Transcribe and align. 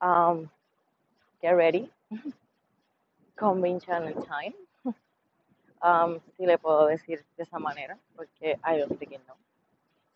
Um, 0.00 0.50
get 1.42 1.52
ready. 1.52 1.90
Con 3.36 3.80
Channel 3.80 4.14
Time. 4.28 4.54
Um, 5.80 6.18
si 6.36 6.44
le 6.44 6.58
puedo 6.58 6.86
decir 6.86 7.24
de 7.36 7.44
esa 7.44 7.58
manera, 7.58 7.96
porque 8.16 8.58
I 8.64 8.78
don't 8.78 8.98
think 8.98 9.12
no. 9.26 9.34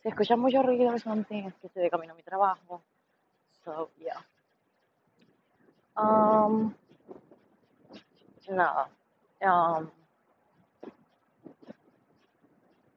Se 0.03 0.09
escucha 0.09 0.37
mucho 0.37 0.63
ruido 0.63 0.93
o 0.93 0.99
something, 0.99 1.45
es 1.45 1.55
que 1.55 1.69
estoy 1.69 1.85
de 1.85 1.91
camino 1.91 2.15
a 2.15 2.17
mi 2.17 2.23
trabajo. 2.23 2.83
So, 3.65 3.91
yeah. 4.01 4.19
Um, 5.97 6.75
nada. 8.51 8.89
Um, 9.41 9.91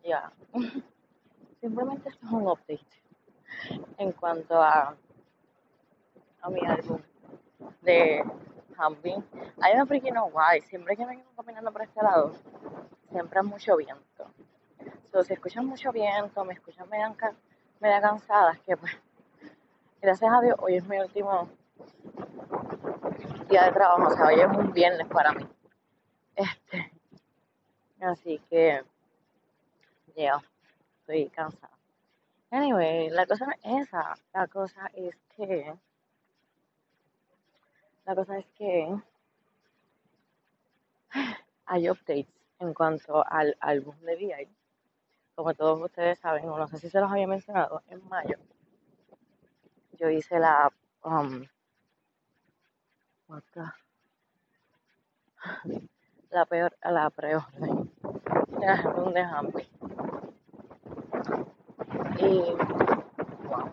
yeah. 0.04 0.32
Simplemente 1.62 2.10
esto 2.10 2.26
es 2.26 2.32
un 2.32 2.48
update 2.48 2.86
en 3.98 4.12
cuanto 4.12 4.62
a, 4.62 4.96
mi 6.50 6.62
álbum 6.66 7.02
de 7.81 8.23
Humping. 8.77 9.23
I 9.63 9.73
don't 9.73 9.88
freaking 9.88 10.16
why. 10.34 10.62
Siempre 10.62 10.95
que 10.95 11.05
vengo 11.05 11.23
caminando 11.36 11.72
por 11.72 11.81
este 11.81 12.02
lado, 12.02 12.34
siempre 13.09 13.40
hay 13.40 13.45
mucho 13.45 13.77
viento. 13.77 14.30
So, 15.12 15.23
si 15.23 15.34
escuchan 15.34 15.66
mucho 15.66 15.91
viento, 15.91 16.44
me 16.44 16.53
escuchan 16.53 16.89
media, 16.89 17.16
media 17.80 18.02
cansadas, 18.02 18.59
que 18.59 18.76
pues, 18.76 18.91
gracias 20.02 20.31
a 20.31 20.41
Dios, 20.41 20.55
hoy 20.59 20.76
es 20.76 20.86
mi 20.88 21.00
último 21.00 21.50
día 23.50 23.64
de 23.64 23.72
trabajo, 23.72 24.08
o 24.08 24.12
sea, 24.12 24.25
hoy 24.25 24.39
es 24.41 24.48
un 24.48 24.73
viernes 24.73 25.08
para 25.08 25.31
mí. 25.31 25.48
Este, 26.36 26.91
así 28.02 28.41
que, 28.50 28.84
ya, 30.08 30.16
yeah, 30.16 30.44
estoy 31.00 31.30
cansada. 31.30 31.73
Anyway, 32.52 33.09
la 33.09 33.25
cosa 33.25 33.48
es 33.64 33.88
esa, 33.88 34.16
la 34.34 34.48
cosa 34.48 34.89
es 34.94 35.16
que 35.36 35.73
la 38.05 38.16
cosa 38.16 38.38
es 38.38 38.45
que 38.58 38.88
hay 41.66 41.89
updates 41.89 42.28
en 42.59 42.73
cuanto 42.73 43.25
al 43.28 43.58
álbum 43.59 43.95
de 44.02 44.16
VI. 44.16 44.48
Como 45.36 45.53
todos 45.53 45.81
ustedes 45.81 46.20
saben, 46.20 46.48
o 46.48 46.58
no 46.58 46.67
sé 46.67 46.78
si 46.78 46.89
se 46.89 47.00
los 47.00 47.11
había 47.11 47.28
mencionado, 47.28 47.81
en 47.89 48.08
mayo 48.08 48.38
yo 49.98 50.09
hice 50.09 50.39
la 50.39 50.72
um, 51.03 51.45
la 56.30 56.45
peor 56.45 56.76
la 56.83 57.09
preorden 57.09 57.92
del 58.59 58.70
álbum 58.70 59.14
de. 59.14 59.67
Y 62.17 62.56
wow, 63.48 63.72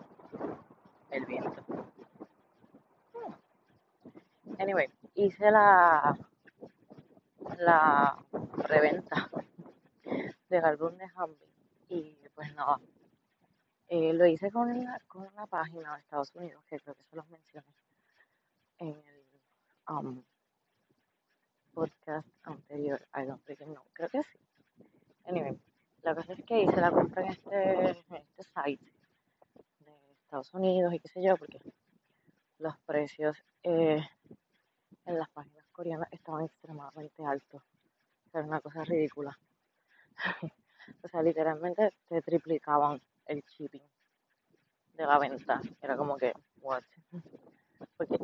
el 1.11 1.25
viento. 1.25 1.63
Anyway, 4.59 4.89
hice 5.23 5.49
la, 5.51 6.17
la 7.59 8.17
reventa 8.57 9.29
del 10.49 10.65
álbum 10.65 10.97
de 10.97 11.05
Hamby 11.15 11.45
y 11.89 12.17
pues 12.35 12.53
nada, 12.55 12.79
eh, 13.87 14.13
lo 14.13 14.25
hice 14.25 14.51
con 14.51 14.69
con 15.07 15.27
una 15.27 15.47
página 15.47 15.93
de 15.93 16.01
Estados 16.01 16.35
Unidos 16.35 16.63
que 16.65 16.79
creo 16.79 16.95
que 16.95 17.03
se 17.03 17.15
los 17.15 17.29
mencioné 17.29 17.67
en 18.79 18.89
el 18.89 19.25
um, 19.89 20.23
podcast 21.73 22.27
anterior. 22.43 22.99
I 23.15 23.25
don't 23.25 23.43
think 23.45 23.61
no, 23.61 23.83
creo 23.93 24.09
que 24.09 24.23
sí. 24.23 24.37
Anyway, 25.25 25.57
la 26.01 26.15
cosa 26.15 26.33
es 26.33 26.43
que 26.43 26.63
hice 26.63 26.81
la 26.81 26.91
compra 26.91 27.23
en 27.23 27.29
este, 27.29 27.89
en 27.89 28.15
este 28.15 28.43
site 28.43 28.91
de 29.79 29.91
Estados 30.23 30.53
Unidos 30.53 30.93
y 30.93 30.99
qué 30.99 31.07
sé 31.07 31.23
yo, 31.23 31.37
porque 31.37 31.59
los 32.57 32.77
precios 32.79 33.37
eh, 33.63 34.01
en 35.05 35.17
las 35.17 35.29
páginas 35.29 35.65
coreanas 35.71 36.07
estaban 36.11 36.43
extremadamente 37.13 37.25
altos. 37.25 37.61
O 37.61 38.29
sea, 38.29 38.39
era 38.39 38.47
una 38.47 38.61
cosa 38.61 38.83
ridícula. 38.83 39.37
o 41.03 41.07
sea, 41.07 41.21
literalmente 41.21 41.93
te 42.07 42.21
triplicaban 42.21 43.01
el 43.25 43.43
shipping 43.43 43.81
de 44.93 45.05
la 45.05 45.19
venta. 45.19 45.61
Era 45.81 45.97
como 45.97 46.17
que, 46.17 46.33
what? 46.61 46.83
Porque 47.97 48.17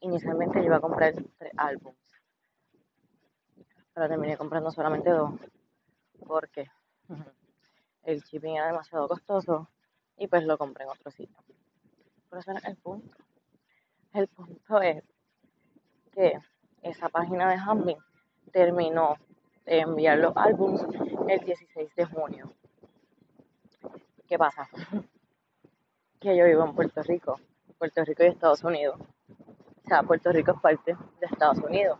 inicialmente 0.00 0.58
yo 0.58 0.64
iba 0.64 0.76
a 0.76 0.80
comprar 0.80 1.14
tres 1.38 1.52
álbumes. 1.56 1.98
Pero 3.94 4.08
terminé 4.08 4.36
comprando 4.36 4.70
solamente 4.70 5.10
dos. 5.10 5.32
Porque 6.26 6.66
el 8.04 8.20
shipping 8.22 8.56
era 8.56 8.68
demasiado 8.68 9.08
costoso 9.08 9.68
y 10.16 10.26
pues 10.26 10.44
lo 10.44 10.58
compré 10.58 10.84
en 10.84 10.90
otro 10.90 11.10
sitio. 11.10 11.36
Pero 12.28 12.40
ese 12.40 12.52
es 12.52 12.64
el 12.64 12.76
punto. 12.76 13.16
El 14.12 14.28
punto 14.28 14.80
es 14.80 15.04
que 16.12 16.38
esa 16.82 17.08
página 17.08 17.48
de 17.48 17.56
Hamlin 17.56 17.98
terminó 18.50 19.16
de 19.64 19.80
enviar 19.80 20.18
los 20.18 20.36
álbumes 20.36 20.82
el 21.28 21.40
16 21.40 21.94
de 21.94 22.04
junio. 22.06 22.52
¿Qué 24.26 24.38
pasa? 24.38 24.68
que 26.20 26.36
yo 26.36 26.44
vivo 26.44 26.64
en 26.64 26.74
Puerto 26.74 27.02
Rico, 27.02 27.40
Puerto 27.78 28.04
Rico 28.04 28.22
y 28.22 28.26
Estados 28.26 28.62
Unidos. 28.62 29.00
O 29.84 29.88
sea, 29.88 30.02
Puerto 30.02 30.30
Rico 30.30 30.52
es 30.52 30.60
parte 30.60 30.94
de 31.18 31.26
Estados 31.26 31.58
Unidos. 31.58 31.98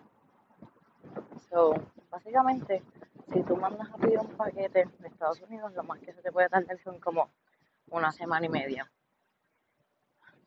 So, 1.49 1.75
básicamente, 2.10 2.83
si 3.33 3.43
tú 3.43 3.56
mandas 3.56 3.91
a 3.91 3.97
pedir 3.97 4.19
un 4.19 4.28
paquete 4.37 4.84
de 4.99 5.09
Estados 5.09 5.41
Unidos, 5.41 5.72
lo 5.72 5.83
más 5.84 5.99
que 6.00 6.12
se 6.12 6.21
te 6.21 6.31
puede 6.31 6.50
tardar 6.50 6.78
son 6.84 7.00
como 7.00 7.31
una 7.89 8.12
semana 8.12 8.44
y 8.44 8.50
media. 8.50 8.91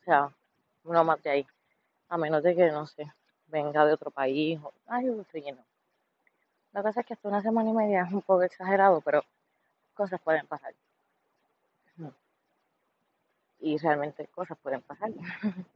O 0.01 0.03
sea, 0.05 0.29
no 0.83 1.03
más 1.03 1.21
de 1.23 1.29
ahí. 1.31 1.47
A 2.09 2.17
menos 2.17 2.43
de 2.43 2.55
que, 2.55 2.71
no 2.71 2.85
sé, 2.85 3.11
venga 3.47 3.85
de 3.85 3.93
otro 3.93 4.11
país. 4.11 4.59
O, 4.61 4.71
yo 5.01 5.19
estoy 5.19 5.41
lleno. 5.41 5.65
La 6.73 6.81
cosa 6.81 7.01
es 7.01 7.05
que 7.05 7.13
hasta 7.13 7.29
una 7.29 7.41
semana 7.41 7.69
y 7.69 7.73
media 7.73 8.03
es 8.03 8.11
un 8.11 8.21
poco 8.21 8.41
exagerado, 8.41 8.99
pero 9.01 9.23
cosas 9.93 10.19
pueden 10.21 10.47
pasar. 10.47 10.73
Y 13.59 13.77
realmente 13.77 14.27
cosas 14.27 14.57
pueden 14.57 14.81
pasar. 14.81 15.11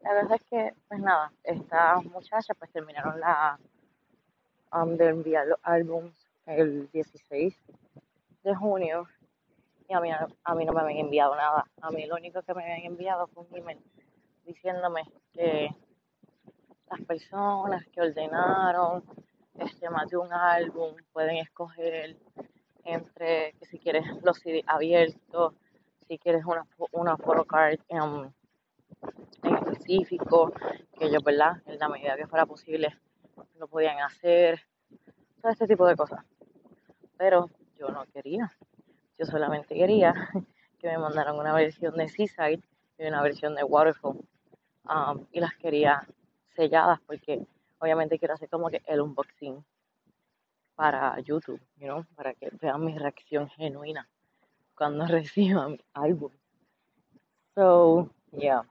La 0.00 0.20
cosa 0.20 0.34
es 0.34 0.42
que, 0.50 0.74
pues 0.88 1.00
nada, 1.00 1.32
estas 1.44 2.04
muchachas 2.04 2.56
pues 2.58 2.70
terminaron 2.72 3.20
la 3.20 3.58
um, 4.72 4.96
de 4.96 5.08
enviar 5.08 5.46
los 5.46 5.58
álbums 5.62 6.14
el 6.46 6.90
16 6.92 7.54
de 8.42 8.54
junio 8.54 9.06
y 9.88 9.94
a 9.94 10.00
mí, 10.00 10.10
a 10.44 10.54
mí 10.54 10.64
no 10.64 10.72
me 10.72 10.80
habían 10.80 10.98
enviado 10.98 11.34
nada. 11.34 11.66
A 11.80 11.90
mí 11.90 12.06
lo 12.06 12.16
único 12.16 12.42
que 12.42 12.54
me 12.54 12.62
habían 12.62 12.92
enviado 12.92 13.26
fue 13.28 13.44
un 13.50 13.56
email 13.56 13.78
diciéndome 14.44 15.04
que 15.32 15.70
las 16.90 17.00
personas 17.02 17.86
que 17.88 18.00
ordenaron 18.00 19.04
este 19.58 19.90
más 19.90 20.08
de 20.08 20.16
un 20.16 20.32
álbum 20.32 20.94
pueden 21.12 21.36
escoger 21.36 22.16
entre 22.84 23.54
que 23.58 23.66
si 23.66 23.78
quieres 23.78 24.04
los 24.22 24.38
CD 24.38 24.62
abiertos, 24.66 25.54
si 26.06 26.18
quieres 26.18 26.44
una, 26.44 26.64
una 26.92 27.16
photocard 27.16 27.78
en, 27.88 28.32
en 29.42 29.56
específico, 29.56 30.52
que 30.98 31.06
ellos, 31.06 31.22
¿verdad? 31.22 31.62
En 31.66 31.78
la 31.78 31.88
medida 31.88 32.16
que 32.16 32.26
fuera 32.26 32.46
posible 32.46 32.96
lo 33.58 33.66
podían 33.66 33.98
hacer, 34.00 34.60
todo 35.42 35.52
este 35.52 35.66
tipo 35.66 35.86
de 35.86 35.96
cosas. 35.96 36.24
Pero 37.16 37.50
yo 37.78 37.88
no 37.88 38.04
quería, 38.06 38.56
yo 39.18 39.26
solamente 39.26 39.74
quería 39.74 40.14
que 40.78 40.88
me 40.88 40.98
mandaran 40.98 41.36
una 41.36 41.52
versión 41.52 41.96
de 41.96 42.08
Seaside 42.08 42.62
y 42.98 43.06
una 43.06 43.22
versión 43.22 43.54
de 43.54 43.64
Waterfall. 43.64 44.18
Um, 44.84 45.26
y 45.32 45.40
las 45.40 45.54
quería 45.56 46.08
selladas 46.58 47.00
porque 47.06 47.46
obviamente 47.78 48.18
quiero 48.18 48.34
hacer 48.34 48.48
como 48.48 48.68
que 48.68 48.82
el 48.86 49.00
unboxing 49.00 49.64
para 50.74 51.18
YouTube, 51.20 51.60
you 51.76 51.86
know, 51.86 52.04
para 52.16 52.34
que 52.34 52.50
vean 52.60 52.84
mi 52.84 52.98
reacción 52.98 53.48
genuina 53.50 54.08
cuando 54.76 55.06
reciba 55.18 55.68
mi 55.68 55.80
álbum. 55.94 56.32
So, 57.54 58.10
yeah. 58.32 58.62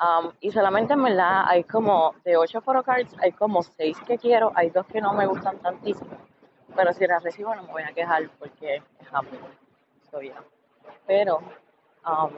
Um, 0.00 0.32
y 0.40 0.50
solamente 0.50 0.94
en 0.94 1.02
verdad 1.04 1.44
hay 1.46 1.62
como 1.64 2.14
de 2.24 2.36
8 2.36 2.60
photocards, 2.62 3.14
hay 3.20 3.32
como 3.32 3.62
6 3.62 3.98
que 4.06 4.18
quiero, 4.18 4.52
hay 4.54 4.70
dos 4.70 4.86
que 4.86 5.00
no 5.00 5.12
me 5.12 5.26
gustan 5.26 5.58
tantísimo. 5.58 6.18
Pero 6.74 6.92
si 6.92 7.06
las 7.06 7.22
recibo 7.22 7.54
no 7.54 7.62
me 7.62 7.72
voy 7.72 7.82
a 7.82 7.92
quejar 7.92 8.28
porque 8.38 8.76
es 8.76 9.08
happy. 9.12 9.38
So, 10.10 10.20
yeah. 10.20 10.42
Pero, 11.06 11.38
um, 12.06 12.30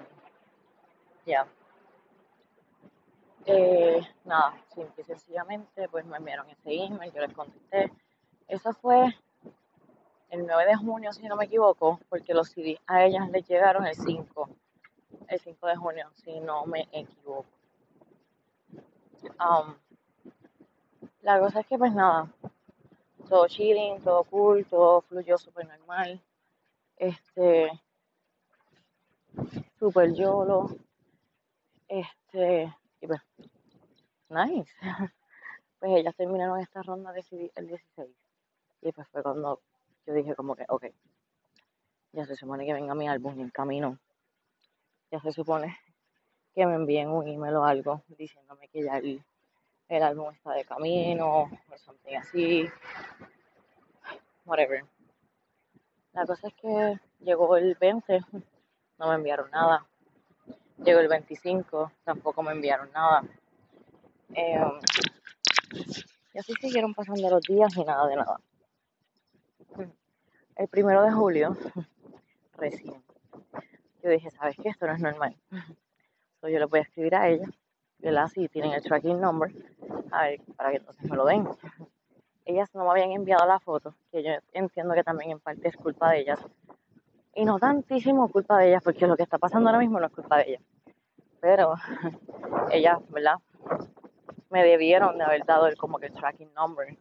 yeah. 1.24 1.46
Eh, 3.52 4.00
nada, 4.24 4.54
simple 4.72 5.02
y 5.02 5.04
sencillamente, 5.04 5.88
pues 5.88 6.04
me 6.06 6.18
enviaron 6.18 6.48
ese 6.50 6.72
email, 6.72 7.12
yo 7.12 7.20
les 7.20 7.34
contesté. 7.34 7.92
Eso 8.46 8.72
fue 8.74 9.12
el 10.28 10.46
9 10.46 10.66
de 10.66 10.76
junio, 10.76 11.12
si 11.12 11.26
no 11.26 11.34
me 11.34 11.46
equivoco, 11.46 11.98
porque 12.08 12.32
los 12.32 12.48
CD 12.50 12.78
a 12.86 13.04
ellas 13.04 13.28
les 13.30 13.48
llegaron 13.48 13.84
el 13.86 13.96
5, 13.96 14.48
el 15.26 15.40
5 15.40 15.66
de 15.66 15.76
junio, 15.76 16.08
si 16.14 16.38
no 16.38 16.64
me 16.66 16.88
equivoco. 16.92 17.46
Um, 19.24 19.74
la 21.22 21.40
cosa 21.40 21.58
es 21.60 21.66
que, 21.66 21.76
pues 21.76 21.92
nada, 21.92 22.32
todo 23.28 23.48
chilling, 23.48 24.00
todo 24.00 24.22
cool, 24.24 24.64
todo 24.66 25.00
fluyó 25.00 25.36
súper 25.38 25.66
normal. 25.66 26.22
Este, 26.96 27.72
super 29.80 30.14
yolo, 30.14 30.70
este, 31.88 32.72
y 33.00 33.06
pues, 33.06 33.20
nice. 34.28 34.72
Pues 35.78 35.92
ellas 35.96 36.14
terminaron 36.14 36.60
esta 36.60 36.82
ronda 36.82 37.10
el 37.10 37.66
16. 37.66 38.10
Y 38.82 38.92
pues 38.92 39.08
fue 39.08 39.22
cuando 39.22 39.62
yo 40.06 40.12
dije 40.12 40.34
como 40.34 40.54
que, 40.54 40.66
ok, 40.68 40.84
ya 42.12 42.26
se 42.26 42.36
supone 42.36 42.66
que 42.66 42.74
venga 42.74 42.94
mi 42.94 43.08
álbum 43.08 43.40
en 43.40 43.48
camino. 43.48 43.98
Ya 45.10 45.20
se 45.20 45.32
supone 45.32 45.78
que 46.54 46.66
me 46.66 46.74
envíen 46.74 47.08
un 47.08 47.26
email 47.26 47.56
o 47.56 47.64
algo 47.64 48.02
diciéndome 48.08 48.68
que 48.68 48.82
ya 48.82 48.98
el, 48.98 49.24
el 49.88 50.02
álbum 50.02 50.30
está 50.32 50.52
de 50.52 50.66
camino 50.66 51.44
o 51.44 51.50
something 51.78 52.16
así. 52.16 52.68
Whatever. 54.44 54.84
La 56.12 56.26
cosa 56.26 56.48
es 56.48 56.54
que 56.54 57.00
llegó 57.20 57.56
el 57.56 57.74
20, 57.76 58.20
no 58.98 59.08
me 59.08 59.14
enviaron 59.14 59.50
nada. 59.50 59.86
Llegó 60.84 61.00
el 61.00 61.08
25, 61.08 61.92
tampoco 62.04 62.42
me 62.42 62.52
enviaron 62.52 62.90
nada. 62.92 63.22
Em, 64.34 64.80
y 66.32 66.38
así 66.38 66.54
siguieron 66.60 66.94
pasando 66.94 67.28
los 67.28 67.42
días 67.42 67.76
y 67.76 67.84
nada 67.84 68.06
de 68.06 68.16
nada. 68.16 68.40
El 70.56 70.68
primero 70.68 71.02
de 71.02 71.10
julio, 71.10 71.56
recién, 72.58 73.02
yo 74.02 74.10
dije, 74.10 74.30
¿sabes 74.30 74.56
qué? 74.62 74.68
Esto 74.68 74.86
no 74.86 74.94
es 74.94 75.00
normal. 75.00 75.36
Entonces 75.50 76.54
yo 76.54 76.58
le 76.58 76.64
voy 76.66 76.78
a 76.80 76.82
escribir 76.82 77.14
a 77.14 77.28
ella, 77.28 77.46
la 77.98 78.28
Si 78.28 78.48
tienen 78.48 78.72
el 78.72 78.82
tracking 78.82 79.20
number, 79.20 79.52
a 80.10 80.22
ver, 80.22 80.40
para 80.56 80.70
que 80.70 80.76
entonces 80.78 81.10
me 81.10 81.16
lo 81.16 81.24
den. 81.26 81.48
Ellas 82.46 82.74
no 82.74 82.84
me 82.84 82.90
habían 82.90 83.12
enviado 83.12 83.46
la 83.46 83.60
foto, 83.60 83.94
que 84.10 84.22
yo 84.22 84.30
entiendo 84.52 84.94
que 84.94 85.04
también 85.04 85.32
en 85.32 85.40
parte 85.40 85.68
es 85.68 85.76
culpa 85.76 86.10
de 86.10 86.20
ellas. 86.20 86.40
Y 87.34 87.44
no 87.44 87.58
tantísimo 87.58 88.28
culpa 88.28 88.58
de 88.58 88.68
ellas, 88.68 88.82
porque 88.82 89.06
lo 89.06 89.16
que 89.16 89.22
está 89.22 89.38
pasando 89.38 89.68
ahora 89.68 89.78
mismo 89.78 90.00
no 90.00 90.06
es 90.06 90.12
culpa 90.12 90.38
de 90.38 90.50
ellas. 90.50 90.62
Pero 91.40 91.74
ellas, 92.70 92.98
¿verdad? 93.10 93.36
Me 94.50 94.64
debieron 94.64 95.18
de 95.18 95.24
haber 95.24 95.44
dado 95.44 95.66
el 95.66 95.76
como 95.76 95.98
que 95.98 96.10
tracking 96.10 96.52
number. 96.54 96.96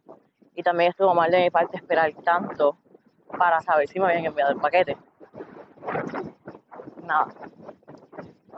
Y 0.54 0.62
también 0.62 0.90
estuvo 0.90 1.14
mal 1.14 1.30
de 1.30 1.42
mi 1.42 1.50
parte 1.50 1.76
esperar 1.76 2.12
tanto 2.24 2.76
para 3.38 3.60
saber 3.60 3.88
si 3.88 3.98
me 3.98 4.06
habían 4.06 4.26
enviado 4.26 4.52
el 4.52 4.58
paquete. 4.58 4.96
Nada. 7.04 7.28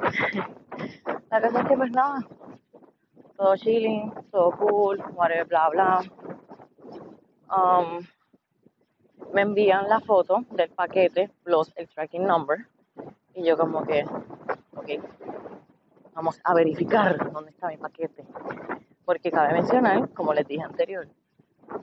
La 1.30 1.40
cosa 1.40 1.60
es 1.60 1.66
que 1.66 1.76
pues 1.76 1.90
nada, 1.92 2.20
todo 3.38 3.56
chilling, 3.56 4.12
todo 4.30 4.50
cool, 4.52 5.02
whatever, 5.14 5.46
bla 5.46 5.70
bla. 5.70 6.02
Um, 7.48 8.06
me 9.32 9.40
envían 9.40 9.88
la 9.88 10.00
foto 10.00 10.44
del 10.50 10.68
paquete 10.70 11.30
plus 11.42 11.72
el 11.76 11.88
tracking 11.88 12.26
number 12.26 12.66
y 13.34 13.44
yo 13.44 13.56
como 13.56 13.84
que, 13.84 14.04
ok, 14.76 14.88
vamos 16.14 16.40
a 16.44 16.54
verificar 16.54 17.32
dónde 17.32 17.50
está 17.50 17.68
mi 17.68 17.76
paquete. 17.76 18.24
Porque 19.04 19.30
cabe 19.30 19.52
mencionar, 19.52 20.10
como 20.10 20.32
les 20.32 20.46
dije 20.46 20.62
anterior, 20.62 21.08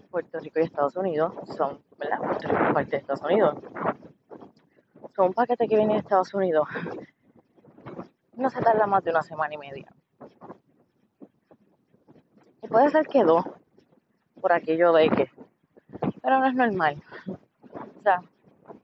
Puerto 0.09 0.39
Rico 0.39 0.59
y 0.59 0.63
Estados 0.63 0.95
Unidos 0.95 1.33
son, 1.57 1.79
¿verdad? 1.97 2.19
Puerto 2.19 2.47
Rico 2.47 2.73
parte 2.73 2.91
de 2.91 2.97
Estados 2.97 3.21
Unidos. 3.21 3.57
Son 5.15 5.27
un 5.27 5.33
paquete 5.33 5.67
que 5.67 5.75
viene 5.75 5.93
de 5.93 5.99
Estados 5.99 6.33
Unidos 6.33 6.67
no 8.39 8.49
se 8.49 8.61
tarda 8.61 8.87
más 8.87 9.03
de 9.03 9.11
una 9.11 9.21
semana 9.21 9.53
y 9.53 9.57
media. 9.57 9.93
Y 12.61 12.67
puede 12.67 12.89
ser 12.89 13.05
que 13.07 13.23
dos, 13.23 13.43
por 14.39 14.53
aquello 14.53 14.93
de 14.93 15.09
que, 15.09 15.31
pero 16.21 16.39
no 16.39 16.47
es 16.47 16.55
normal. 16.55 17.03
O 17.27 18.01
sea, 18.01 18.21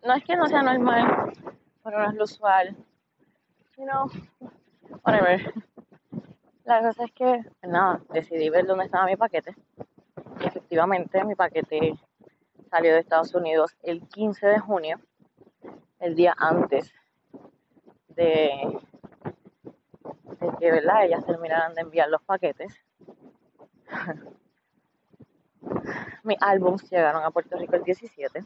no 0.04 0.14
es 0.14 0.24
que 0.26 0.36
no 0.36 0.46
sea 0.48 0.62
normal, 0.62 1.34
pero 1.84 2.00
no 2.00 2.10
es 2.10 2.16
lo 2.16 2.24
usual. 2.26 2.76
You 3.78 3.86
whatever. 5.04 5.54
La 6.64 6.82
cosa 6.82 7.04
es 7.06 7.12
que, 7.12 7.44
pues 7.62 7.72
nada, 7.72 8.02
decidí 8.12 8.50
ver 8.50 8.66
dónde 8.66 8.86
estaba 8.86 9.06
mi 9.06 9.16
paquete. 9.16 9.56
Y 10.42 10.46
efectivamente, 10.46 11.24
mi 11.24 11.36
paquete 11.36 11.94
salió 12.70 12.94
de 12.94 13.00
Estados 13.00 13.34
Unidos 13.36 13.76
el 13.84 14.02
15 14.08 14.48
de 14.48 14.60
junio, 14.60 15.00
el 16.00 16.16
día 16.16 16.36
antes 16.38 16.92
de 18.10 18.80
que 20.60 20.72
¿verdad? 20.72 21.06
ellas 21.06 21.26
terminaran 21.26 21.74
de 21.74 21.82
enviar 21.82 22.10
los 22.10 22.22
paquetes. 22.24 22.74
Mis 26.24 26.38
álbums 26.42 26.90
llegaron 26.90 27.24
a 27.24 27.32
Puerto 27.32 27.58
Rico 27.58 27.76
el 27.76 27.84
17. 27.84 28.40
O 28.40 28.44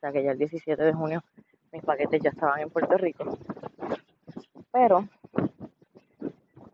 sea 0.00 0.12
que 0.12 0.22
ya 0.22 0.30
el 0.30 0.38
17 0.38 0.82
de 0.82 0.92
junio 0.92 1.22
mis 1.72 1.84
paquetes 1.84 2.22
ya 2.22 2.30
estaban 2.30 2.60
en 2.60 2.70
Puerto 2.70 2.96
Rico. 2.96 3.38
Pero 4.78 5.08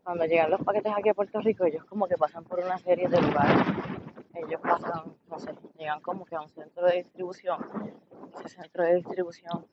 cuando 0.03 0.25
llegan 0.25 0.51
los 0.51 0.61
paquetes 0.61 0.91
aquí 0.93 1.07
a 1.07 1.13
Puerto 1.13 1.39
Rico, 1.39 1.63
ellos 1.63 1.85
como 1.85 2.05
que 2.05 2.17
pasan 2.17 2.43
por 2.43 2.59
una 2.59 2.77
serie 2.77 3.07
de 3.07 3.21
lugares. 3.21 3.65
Ellos 4.33 4.59
pasan, 4.59 5.15
no 5.29 5.39
sé, 5.39 5.55
llegan 5.77 6.01
como 6.01 6.25
que 6.25 6.35
a 6.35 6.41
un 6.41 6.49
centro 6.49 6.85
de 6.85 6.97
distribución. 6.97 7.65
Ese 8.39 8.49
centro 8.49 8.83
de 8.83 8.95
distribución 8.95 9.65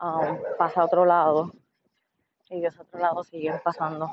um, 0.00 0.38
pasa 0.56 0.80
a 0.80 0.84
otro 0.86 1.04
lado 1.04 1.52
y 2.48 2.60
de 2.62 2.68
ese 2.68 2.80
otro 2.80 2.98
lado 2.98 3.22
siguen 3.22 3.60
pasando 3.62 4.10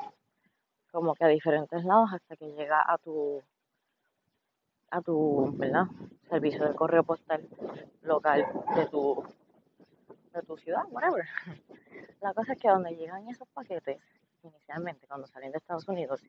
como 0.90 1.14
que 1.14 1.24
a 1.24 1.28
diferentes 1.28 1.82
lados 1.86 2.10
hasta 2.12 2.36
que 2.36 2.52
llega 2.52 2.84
a 2.86 2.98
tu 2.98 3.42
a 4.90 5.00
tu 5.00 5.54
¿verdad? 5.56 5.86
servicio 6.28 6.68
de 6.68 6.74
correo 6.74 7.02
postal 7.02 7.48
local 8.02 8.46
de 8.76 8.86
tu 8.88 9.24
de 10.32 10.46
tu 10.46 10.56
ciudad, 10.56 10.82
whatever. 10.90 11.24
La 12.20 12.32
cosa 12.34 12.52
es 12.52 12.58
que 12.58 12.68
donde 12.68 12.96
llegan 12.96 13.28
esos 13.28 13.48
paquetes, 13.48 14.00
inicialmente 14.42 15.06
cuando 15.06 15.26
salen 15.26 15.52
de 15.52 15.58
Estados 15.58 15.88
Unidos, 15.88 16.22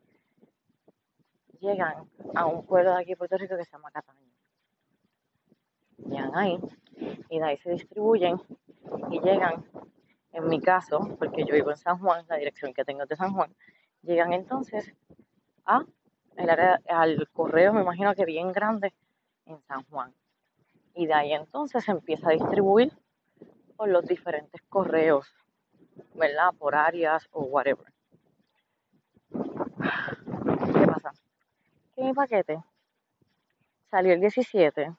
llegan 1.59 2.09
a 2.35 2.45
un 2.45 2.65
pueblo 2.65 2.91
de 2.91 3.01
aquí 3.01 3.11
de 3.11 3.17
Puerto 3.17 3.37
Rico 3.37 3.55
que 3.55 3.65
se 3.65 3.71
llama 3.71 3.91
Cataño. 3.91 4.19
Llegan 5.97 6.35
ahí 6.35 6.59
y 7.29 7.39
de 7.39 7.45
ahí 7.45 7.57
se 7.57 7.71
distribuyen 7.71 8.41
y 9.09 9.19
llegan 9.21 9.65
en 10.33 10.47
mi 10.47 10.59
caso, 10.59 11.15
porque 11.19 11.45
yo 11.45 11.53
vivo 11.53 11.69
en 11.71 11.77
San 11.77 11.99
Juan, 11.99 12.25
la 12.27 12.37
dirección 12.37 12.73
que 12.73 12.83
tengo 12.83 13.03
es 13.03 13.09
de 13.09 13.15
San 13.15 13.33
Juan, 13.33 13.55
llegan 14.01 14.33
entonces 14.33 14.93
a 15.65 15.85
el 16.35 16.49
área, 16.49 16.81
al 16.87 17.29
correo, 17.31 17.73
me 17.73 17.81
imagino 17.81 18.13
que 18.15 18.25
bien 18.25 18.51
grande, 18.51 18.93
en 19.45 19.61
San 19.67 19.83
Juan. 19.83 20.13
Y 20.95 21.05
de 21.05 21.13
ahí 21.13 21.33
entonces 21.33 21.83
se 21.83 21.91
empieza 21.91 22.29
a 22.29 22.33
distribuir 22.33 22.91
por 23.75 23.89
los 23.89 24.05
diferentes 24.05 24.61
correos, 24.69 25.27
¿verdad? 26.13 26.53
Por 26.57 26.75
áreas 26.75 27.27
o 27.31 27.43
whatever. 27.43 27.85
¿Qué 29.29 30.87
pasa? 30.87 31.11
Que 31.95 32.03
mi 32.03 32.13
paquete 32.13 32.63
salió 33.89 34.13
el 34.13 34.19
17, 34.19 34.95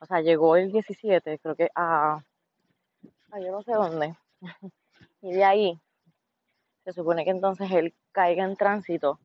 o 0.00 0.06
sea, 0.06 0.20
llegó 0.20 0.56
el 0.56 0.72
17, 0.72 1.38
creo 1.38 1.54
que 1.54 1.70
a 1.74 2.22
a 3.30 3.40
yo 3.40 3.52
no 3.52 3.62
sé 3.62 3.72
dónde. 3.72 4.16
y 5.22 5.32
de 5.32 5.44
ahí 5.44 5.80
se 6.84 6.92
supone 6.92 7.24
que 7.24 7.30
entonces 7.30 7.70
él 7.70 7.94
caiga 8.12 8.44
en 8.44 8.56
tránsito 8.56 9.18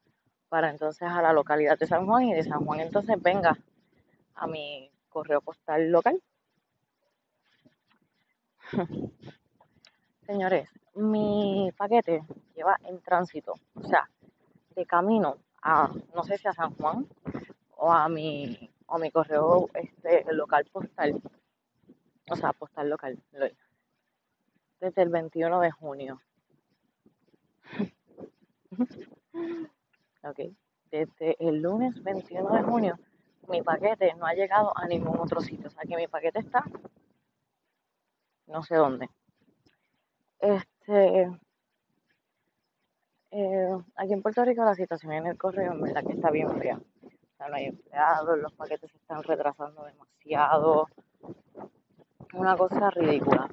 para 0.49 0.69
entonces 0.69 1.07
a 1.07 1.21
la 1.21 1.33
localidad 1.33 1.77
de 1.79 1.87
San 1.87 2.05
Juan 2.05 2.23
y 2.25 2.33
de 2.33 2.43
San 2.43 2.65
Juan 2.65 2.81
entonces 2.81 3.21
venga 3.21 3.57
a 4.35 4.47
mi 4.47 4.91
correo 5.09 5.41
postal 5.41 5.89
local. 5.89 6.21
Señores, 10.25 10.69
mi 10.95 11.71
paquete 11.77 12.23
lleva 12.55 12.77
en 12.83 12.99
tránsito, 13.01 13.55
o 13.75 13.83
sea, 13.83 14.09
de 14.75 14.85
camino 14.85 15.37
a, 15.61 15.91
no 16.15 16.23
sé 16.23 16.37
si 16.37 16.47
a 16.47 16.53
San 16.53 16.73
Juan 16.75 17.07
o 17.77 17.91
a 17.91 18.07
mi, 18.09 18.69
o 18.87 18.97
mi 18.97 19.11
correo 19.11 19.69
este, 19.73 20.25
local 20.33 20.65
postal, 20.71 21.21
o 22.29 22.35
sea, 22.35 22.53
postal 22.53 22.89
local, 22.89 23.19
lo 23.33 23.47
desde 24.79 25.01
el 25.01 25.09
21 25.09 25.59
de 25.61 25.71
junio. 25.71 26.21
ok, 30.23 30.39
desde 30.91 31.37
el 31.39 31.61
lunes 31.61 32.03
21 32.03 32.49
de 32.55 32.63
junio 32.63 32.99
mi 33.47 33.61
paquete 33.61 34.13
no 34.15 34.25
ha 34.25 34.33
llegado 34.33 34.71
a 34.77 34.85
ningún 34.87 35.19
otro 35.19 35.41
sitio. 35.41 35.67
O 35.67 35.69
sea 35.69 35.83
que 35.83 35.95
mi 35.95 36.07
paquete 36.07 36.39
está 36.39 36.63
no 38.47 38.63
sé 38.63 38.75
dónde. 38.75 39.09
Este, 40.39 41.31
eh, 43.31 43.77
aquí 43.95 44.13
en 44.13 44.21
Puerto 44.21 44.45
Rico 44.45 44.63
la 44.63 44.75
situación 44.75 45.13
en 45.13 45.27
el 45.27 45.37
correo 45.37 45.71
en 45.71 45.81
verdad 45.81 46.03
que 46.05 46.13
está 46.13 46.29
bien 46.29 46.49
fea. 46.59 46.77
O 46.77 47.37
sea, 47.37 47.47
no 47.47 47.55
hay 47.55 47.65
empleados, 47.65 48.37
los 48.37 48.53
paquetes 48.53 48.91
se 48.91 48.97
están 48.97 49.23
retrasando 49.23 49.83
demasiado. 49.85 50.87
Una 52.33 52.55
cosa 52.57 52.89
ridícula. 52.91 53.49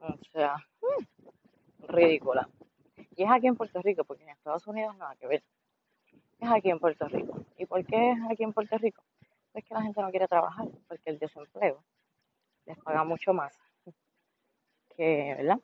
O 0.00 0.14
sea, 0.32 0.56
mm, 0.80 1.86
ridícula. 1.88 2.48
Y 3.16 3.24
es 3.24 3.30
aquí 3.30 3.46
en 3.46 3.56
Puerto 3.56 3.80
Rico, 3.82 4.04
porque 4.04 4.24
en 4.24 4.30
Estados 4.30 4.66
Unidos 4.66 4.96
nada 4.96 5.16
que 5.16 5.26
ver. 5.26 5.42
Es 6.38 6.50
aquí 6.50 6.70
en 6.70 6.78
Puerto 6.78 7.08
Rico. 7.08 7.46
¿Y 7.56 7.66
por 7.66 7.84
qué 7.84 8.12
es 8.12 8.18
aquí 8.30 8.44
en 8.44 8.52
Puerto 8.52 8.76
Rico? 8.78 9.02
Es 9.54 9.64
que 9.64 9.74
la 9.74 9.82
gente 9.82 10.02
no 10.02 10.10
quiere 10.10 10.28
trabajar, 10.28 10.68
porque 10.86 11.10
el 11.10 11.18
desempleo 11.18 11.82
les 12.66 12.78
paga 12.78 13.04
mucho 13.04 13.32
más 13.32 13.56
que, 14.96 15.34
¿verdad? 15.36 15.60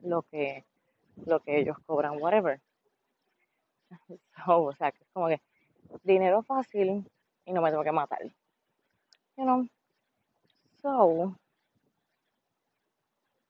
Lo 0.00 0.22
que, 0.22 0.64
lo 1.26 1.40
que 1.40 1.58
ellos 1.58 1.76
cobran, 1.86 2.20
whatever. 2.20 2.60
o 4.46 4.72
sea, 4.72 4.92
que 4.92 5.02
es 5.02 5.10
como 5.12 5.28
que 5.28 5.40
dinero 6.02 6.42
fácil 6.42 7.04
y 7.44 7.52
no 7.52 7.62
me 7.62 7.70
tengo 7.70 7.84
que 7.84 7.92
matar. 7.92 8.22
You 9.36 9.44
know? 9.44 9.68
So, 10.82 11.36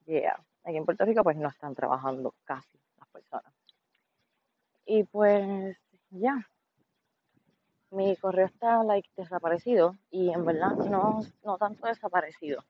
yeah. 0.07 0.39
Aquí 0.65 0.77
en 0.77 0.85
Puerto 0.85 1.05
Rico 1.05 1.23
pues 1.23 1.37
no 1.37 1.49
están 1.49 1.75
trabajando 1.75 2.35
casi 2.45 2.79
las 2.99 3.09
personas. 3.09 3.53
Y 4.87 5.05
pues, 5.05 5.77
ya. 6.11 6.49
Mi 7.91 8.17
correo 8.17 8.47
está 8.47 8.85
like 8.85 9.09
desaparecido 9.17 9.97
y 10.11 10.31
en 10.31 10.45
verdad 10.45 10.73
no, 10.77 11.21
no 11.43 11.57
tanto 11.57 11.87
desaparecido, 11.87 12.65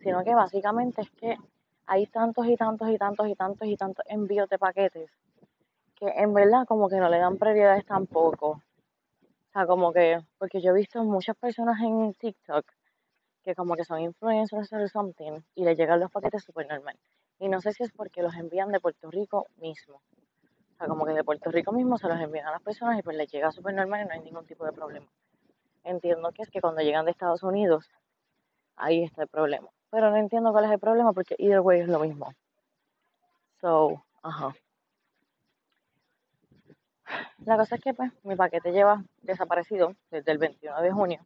sino 0.00 0.24
que 0.24 0.34
básicamente 0.34 1.02
es 1.02 1.10
que 1.10 1.36
hay 1.86 2.06
tantos 2.06 2.46
y 2.46 2.56
tantos 2.56 2.90
y 2.90 2.98
tantos 2.98 3.28
y 3.28 3.34
tantos 3.36 3.68
y 3.68 3.76
tantos 3.76 4.04
envíos 4.08 4.48
de 4.48 4.58
paquetes 4.58 5.10
que 5.94 6.06
en 6.08 6.34
verdad 6.34 6.66
como 6.66 6.88
que 6.88 6.96
no 6.96 7.08
le 7.08 7.18
dan 7.18 7.38
prioridades 7.38 7.86
tampoco. 7.86 8.48
O 8.50 9.52
sea, 9.52 9.66
como 9.66 9.92
que, 9.92 10.20
porque 10.38 10.60
yo 10.60 10.72
he 10.72 10.74
visto 10.74 11.02
muchas 11.04 11.36
personas 11.36 11.80
en 11.80 12.12
TikTok 12.14 12.66
que 13.42 13.54
como 13.54 13.76
que 13.76 13.84
son 13.84 14.00
influencers 14.00 14.72
o 14.72 14.88
something 14.88 15.40
y 15.54 15.64
les 15.64 15.78
llegan 15.78 16.00
los 16.00 16.10
paquetes 16.10 16.42
súper 16.42 16.66
normal. 16.66 16.98
Y 17.38 17.48
no 17.48 17.60
sé 17.60 17.72
si 17.72 17.84
es 17.84 17.92
porque 17.92 18.22
los 18.22 18.34
envían 18.34 18.72
de 18.72 18.80
Puerto 18.80 19.10
Rico 19.10 19.46
mismo. 19.56 20.02
O 20.76 20.78
sea, 20.78 20.88
como 20.88 21.06
que 21.06 21.12
de 21.12 21.24
Puerto 21.24 21.50
Rico 21.50 21.72
mismo 21.72 21.96
se 21.96 22.06
los 22.06 22.20
envían 22.20 22.46
a 22.46 22.52
las 22.52 22.60
personas 22.60 22.98
y 22.98 23.02
pues 23.02 23.16
les 23.16 23.32
llega 23.32 23.50
súper 23.50 23.72
normal 23.72 24.02
y 24.02 24.08
no 24.08 24.12
hay 24.12 24.20
ningún 24.20 24.44
tipo 24.44 24.62
de 24.66 24.72
problema. 24.72 25.06
Entiendo 25.84 26.30
que 26.32 26.42
es 26.42 26.50
que 26.50 26.60
cuando 26.60 26.82
llegan 26.82 27.06
de 27.06 27.12
Estados 27.12 27.42
Unidos, 27.42 27.90
ahí 28.76 29.02
está 29.02 29.22
el 29.22 29.28
problema. 29.28 29.68
Pero 29.90 30.10
no 30.10 30.16
entiendo 30.16 30.52
cuál 30.52 30.66
es 30.66 30.72
el 30.72 30.78
problema 30.78 31.14
porque 31.14 31.34
either 31.38 31.60
way 31.60 31.80
es 31.80 31.88
lo 31.88 31.98
mismo. 32.00 32.30
So, 33.62 34.04
ajá. 34.22 34.54
La 37.46 37.56
cosa 37.56 37.76
es 37.76 37.80
que 37.80 37.94
pues 37.94 38.12
mi 38.22 38.36
paquete 38.36 38.70
lleva 38.70 39.02
desaparecido 39.22 39.94
desde 40.10 40.30
el 40.30 40.38
21 40.38 40.82
de 40.82 40.92
junio. 40.92 41.20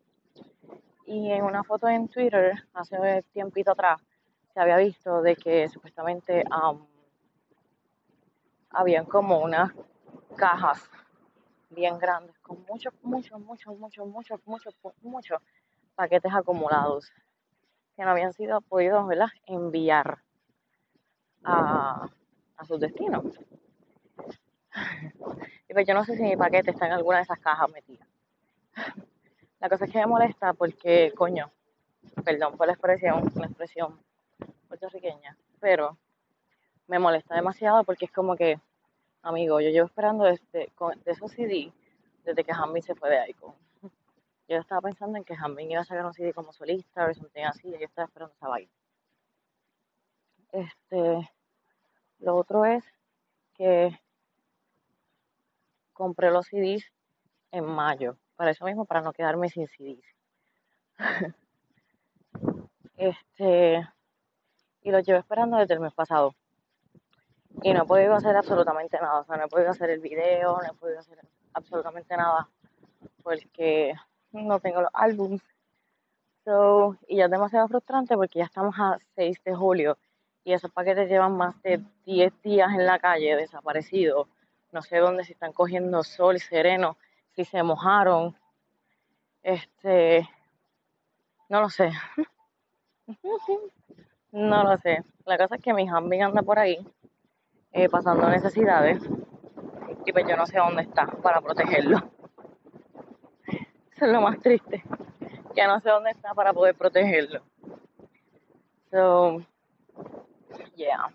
Y 1.06 1.32
en 1.32 1.42
una 1.42 1.64
foto 1.64 1.88
en 1.88 2.06
Twitter, 2.06 2.52
hace 2.72 3.24
tiempito 3.32 3.72
atrás, 3.72 4.00
se 4.54 4.60
había 4.60 4.76
visto 4.76 5.22
de 5.22 5.34
que 5.34 5.68
supuestamente 5.68 6.44
habían 8.70 9.04
como 9.04 9.38
unas 9.40 9.72
cajas 10.36 10.88
bien 11.70 11.98
grandes 11.98 12.38
con 12.40 12.64
muchos, 12.68 12.92
muchos, 13.02 13.40
muchos, 13.40 13.76
muchos, 13.78 14.08
muchos, 14.08 14.40
muchos, 14.44 14.74
muchos 15.02 15.42
paquetes 15.94 16.32
acumulados 16.34 17.12
que 17.96 18.04
no 18.04 18.10
habían 18.10 18.32
sido 18.32 18.60
podidos 18.62 19.06
enviar 19.46 20.18
a, 21.44 22.08
a 22.56 22.64
sus 22.64 22.80
destinos. 22.80 23.24
Y 25.68 25.72
pues 25.72 25.86
yo 25.86 25.94
no 25.94 26.04
sé 26.04 26.16
si 26.16 26.24
mi 26.24 26.36
paquete 26.36 26.72
está 26.72 26.86
en 26.86 26.92
alguna 26.92 27.18
de 27.18 27.22
esas 27.22 27.38
cajas 27.38 27.70
metidas. 27.70 28.08
La 29.60 29.68
cosa 29.68 29.84
es 29.84 29.92
que 29.92 29.98
me 29.98 30.06
molesta 30.06 30.52
porque, 30.52 31.12
coño, 31.16 31.52
perdón 32.24 32.56
por 32.56 32.66
la 32.66 32.72
expresión, 32.72 33.30
una 33.36 33.46
expresión 33.46 34.00
puertorriqueña, 34.66 35.36
pero 35.60 35.96
me 36.90 36.98
molesta 36.98 37.36
demasiado 37.36 37.84
porque 37.84 38.06
es 38.06 38.10
como 38.10 38.36
que, 38.36 38.58
amigo, 39.22 39.60
yo 39.60 39.70
llevo 39.70 39.86
esperando 39.86 40.24
desde, 40.24 40.72
de 41.04 41.12
esos 41.12 41.30
CD 41.30 41.72
desde 42.24 42.42
que 42.42 42.52
Hamby 42.52 42.82
se 42.82 42.96
fue 42.96 43.10
de 43.10 43.30
Icon. 43.30 43.54
Yo 44.48 44.56
estaba 44.56 44.80
pensando 44.80 45.16
en 45.16 45.22
que 45.22 45.36
Hamby 45.36 45.70
iba 45.70 45.82
a 45.82 45.84
sacar 45.84 46.04
un 46.04 46.12
CD 46.12 46.34
como 46.34 46.52
solista 46.52 47.06
o 47.06 47.14
something 47.14 47.44
así, 47.44 47.68
y 47.68 47.78
yo 47.78 47.86
estaba 47.86 48.06
esperando 48.06 48.34
esa 48.34 48.48
vaina. 48.48 48.72
Este, 50.50 51.30
lo 52.18 52.34
otro 52.34 52.64
es 52.64 52.84
que 53.54 53.96
compré 55.92 56.32
los 56.32 56.46
CDs 56.48 56.92
en 57.52 57.66
mayo, 57.66 58.16
para 58.34 58.50
eso 58.50 58.64
mismo, 58.64 58.84
para 58.84 59.00
no 59.00 59.12
quedarme 59.12 59.48
sin 59.48 59.68
CDs. 59.68 60.04
este, 62.96 63.88
y 64.82 64.90
los 64.90 65.06
llevo 65.06 65.20
esperando 65.20 65.56
desde 65.56 65.74
el 65.74 65.80
mes 65.80 65.94
pasado. 65.94 66.34
Y 67.62 67.72
no 67.72 67.82
he 67.82 67.86
podido 67.86 68.14
hacer 68.14 68.36
absolutamente 68.36 68.98
nada, 69.00 69.20
o 69.20 69.24
sea, 69.24 69.36
no 69.36 69.44
he 69.44 69.48
podido 69.48 69.70
hacer 69.70 69.90
el 69.90 70.00
video, 70.00 70.58
no 70.58 70.70
he 70.70 70.74
podido 70.74 71.00
hacer 71.00 71.18
absolutamente 71.52 72.16
nada, 72.16 72.48
porque 73.22 73.94
no 74.32 74.60
tengo 74.60 74.82
los 74.82 74.90
álbums. 74.94 75.42
So, 76.44 76.96
y 77.06 77.16
ya 77.18 77.26
es 77.26 77.30
demasiado 77.30 77.68
frustrante 77.68 78.16
porque 78.16 78.38
ya 78.38 78.46
estamos 78.46 78.74
a 78.78 78.98
6 79.14 79.44
de 79.44 79.54
julio 79.54 79.98
y 80.42 80.54
esos 80.54 80.70
paquetes 80.70 81.08
llevan 81.08 81.36
más 81.36 81.60
de 81.62 81.82
10 82.06 82.42
días 82.42 82.70
en 82.72 82.86
la 82.86 82.98
calle 82.98 83.36
desaparecidos 83.36 84.26
no 84.72 84.82
sé 84.82 84.98
dónde, 84.98 85.24
si 85.24 85.32
están 85.32 85.52
cogiendo 85.52 86.02
sol 86.04 86.38
sereno, 86.38 86.96
si 87.34 87.44
se 87.44 87.62
mojaron, 87.62 88.36
este, 89.42 90.28
no 91.48 91.60
lo 91.60 91.70
sé, 91.70 91.90
no 94.32 94.64
lo 94.64 94.76
sé. 94.78 95.02
La 95.24 95.38
cosa 95.38 95.56
es 95.56 95.62
que 95.62 95.74
mi 95.74 95.88
Hamby 95.88 96.20
anda 96.20 96.42
por 96.42 96.58
ahí 96.58 96.78
eh, 97.72 97.88
pasando 97.88 98.28
necesidades 98.28 99.02
y 100.04 100.12
pues 100.12 100.26
yo 100.28 100.36
no 100.36 100.46
sé 100.46 100.58
dónde 100.58 100.82
está 100.82 101.06
para 101.06 101.40
protegerlo. 101.40 101.98
Eso 103.94 104.06
es 104.06 104.12
lo 104.12 104.20
más 104.20 104.40
triste, 104.40 104.82
que 105.54 105.66
no 105.66 105.80
sé 105.80 105.90
dónde 105.90 106.10
está 106.10 106.34
para 106.34 106.52
poder 106.52 106.74
protegerlo. 106.74 107.42
So, 108.90 109.42
yeah. 110.74 111.12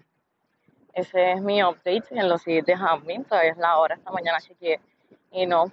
Ese 0.94 1.34
es 1.34 1.42
mi 1.42 1.62
update 1.62 2.06
en 2.12 2.30
los 2.30 2.42
sitios 2.42 2.66
de 2.66 3.48
es 3.50 3.58
la 3.58 3.78
hora. 3.78 3.96
Esta 3.96 4.12
mañana 4.12 4.40
chequeé 4.40 4.80
y 5.32 5.46
no, 5.46 5.66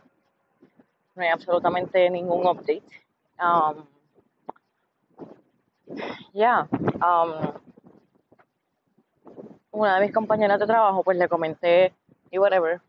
no 1.15 1.23
hay 1.23 1.29
absolutamente 1.29 2.11
ningún 2.11 2.45
update. 2.45 2.83
Um, 3.39 3.87
ya. 6.33 6.67
Um, 6.73 7.53
una 9.73 9.97
de 9.97 10.07
mis 10.07 10.15
compañeras 10.15 10.61
de 10.61 10.67
trabajo, 10.67 11.03
pues 11.03 11.17
le 11.17 11.29
comenté 11.29 11.93
y 12.31 12.39
whatever. 12.39 12.81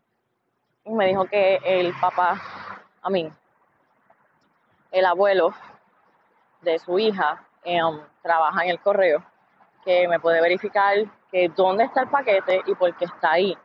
Y 0.84 0.92
me 0.92 1.06
dijo 1.06 1.24
que 1.24 1.58
el 1.64 1.92
papá, 1.98 2.40
a 3.02 3.10
mí, 3.10 3.30
el 4.92 5.04
abuelo 5.06 5.52
de 6.60 6.78
su 6.78 6.98
hija, 6.98 7.42
um, 7.64 8.00
trabaja 8.22 8.64
en 8.64 8.70
el 8.70 8.80
correo, 8.80 9.24
que 9.84 10.06
me 10.08 10.20
puede 10.20 10.40
verificar 10.40 10.96
dónde 11.56 11.84
está 11.84 12.02
el 12.02 12.08
paquete 12.08 12.62
y 12.66 12.74
por 12.74 12.94
qué 12.96 13.06
está 13.06 13.32
ahí. 13.32 13.56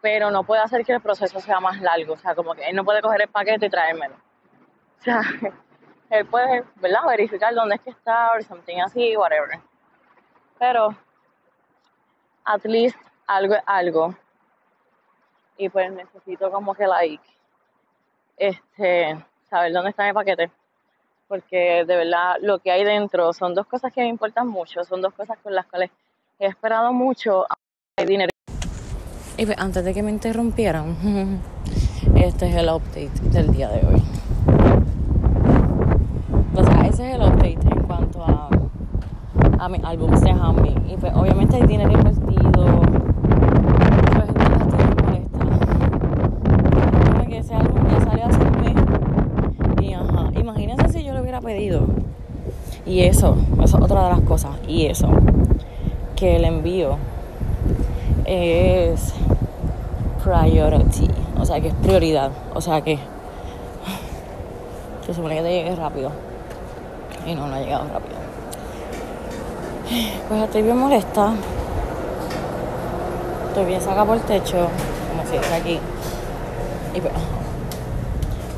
Pero 0.00 0.30
no 0.30 0.44
puede 0.44 0.62
hacer 0.62 0.84
que 0.84 0.92
el 0.92 1.00
proceso 1.00 1.40
sea 1.40 1.60
más 1.60 1.80
largo. 1.80 2.14
O 2.14 2.18
sea, 2.18 2.34
como 2.34 2.54
que 2.54 2.64
él 2.66 2.76
no 2.76 2.84
puede 2.84 3.02
coger 3.02 3.22
el 3.22 3.28
paquete 3.28 3.66
y 3.66 3.70
traérmelo. 3.70 4.14
O 4.14 5.02
sea, 5.02 5.20
él 6.10 6.26
puede, 6.26 6.64
¿verdad? 6.76 7.00
Verificar 7.06 7.54
dónde 7.54 7.76
es 7.76 7.80
que 7.82 7.90
está 7.90 8.32
o 8.32 8.42
something 8.42 8.80
así, 8.80 9.16
whatever. 9.16 9.60
Pero, 10.58 10.96
at 12.44 12.64
least 12.64 12.96
algo 13.26 13.54
es 13.54 13.62
algo. 13.66 14.14
Y 15.56 15.68
pues 15.68 15.90
necesito 15.92 16.50
como 16.50 16.74
que 16.74 16.86
like, 16.86 17.22
este, 18.36 19.24
saber 19.48 19.72
dónde 19.72 19.90
está 19.90 20.06
mi 20.06 20.12
paquete. 20.12 20.50
Porque 21.28 21.84
de 21.86 21.96
verdad 21.96 22.36
lo 22.40 22.58
que 22.58 22.70
hay 22.70 22.84
dentro 22.84 23.32
son 23.32 23.54
dos 23.54 23.66
cosas 23.66 23.92
que 23.92 24.02
me 24.02 24.08
importan 24.08 24.46
mucho, 24.46 24.84
son 24.84 25.00
dos 25.00 25.14
cosas 25.14 25.38
con 25.42 25.54
las 25.54 25.66
cuales 25.66 25.90
he 26.38 26.46
esperado 26.46 26.92
mucho 26.92 27.46
hay 27.96 28.06
dinero. 28.06 28.30
Y 29.36 29.46
pues, 29.46 29.58
antes 29.58 29.84
de 29.84 29.94
que 29.94 30.02
me 30.02 30.10
interrumpieran, 30.10 31.40
este 32.16 32.48
es 32.48 32.56
el 32.56 32.68
update 32.68 33.10
del 33.30 33.52
día 33.52 33.68
de 33.68 33.86
hoy. 33.86 34.02
O 36.56 36.64
sea, 36.64 36.86
ese 36.86 37.08
es 37.08 37.14
el 37.16 37.22
update 37.22 37.63
a 39.64 39.68
mi 39.68 39.80
álbum 39.82 40.10
de 40.10 40.30
Hammy. 40.30 40.74
Y 40.92 40.96
pues 40.98 41.14
obviamente 41.14 41.56
hay 41.56 41.62
dinero 41.62 41.90
invertido. 41.90 42.82
Pues 44.12 44.28
molesta. 45.02 45.46
que 47.26 47.38
ese 47.38 47.54
álbum 47.54 47.88
ya 47.88 47.98
salió 48.04 48.26
hace 48.26 48.40
un 48.40 48.60
mes. 48.60 48.74
Y 49.80 49.94
ajá, 49.94 50.28
imagínense 50.38 50.90
si 50.90 51.02
yo 51.02 51.14
lo 51.14 51.22
hubiera 51.22 51.40
pedido. 51.40 51.86
Y 52.84 53.04
eso, 53.04 53.38
eso 53.62 53.78
es 53.78 53.82
otra 53.82 54.04
de 54.04 54.10
las 54.10 54.20
cosas. 54.20 54.50
Y 54.68 54.84
eso 54.84 55.08
que 56.14 56.36
el 56.36 56.44
envío 56.44 56.98
es 58.26 59.14
priority, 60.22 61.08
o 61.40 61.46
sea 61.46 61.58
que 61.60 61.68
es 61.68 61.74
prioridad, 61.74 62.32
o 62.54 62.60
sea 62.60 62.82
que 62.82 62.96
se 65.06 65.14
supone 65.14 65.36
que 65.36 65.42
te 65.42 65.48
llegue 65.48 65.74
rápido 65.74 66.10
y 67.26 67.34
no, 67.34 67.46
no 67.46 67.54
ha 67.54 67.60
llegado 67.60 67.88
rápido. 67.92 68.33
Pues 70.28 70.42
estoy 70.42 70.62
bien 70.62 70.78
molesta, 70.78 71.34
estoy 73.48 73.64
bien 73.66 73.80
saca 73.82 74.04
por 74.04 74.16
el 74.16 74.22
techo, 74.22 74.68
como 75.10 75.30
si 75.30 75.36
está 75.36 75.56
aquí. 75.56 75.78
Y 76.94 77.00
pues, 77.00 77.12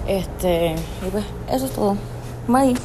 este, 0.06 0.76
y 1.06 1.10
pues 1.10 1.24
eso 1.50 1.64
es 1.66 1.72
todo. 1.72 1.96
Bye. 2.46 2.76